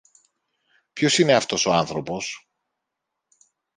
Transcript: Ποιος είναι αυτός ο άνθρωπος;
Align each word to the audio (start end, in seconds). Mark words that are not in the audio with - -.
Ποιος 0.93 1.17
είναι 1.17 1.33
αυτός 1.35 1.65
ο 1.65 1.73
άνθρωπος; 1.73 2.49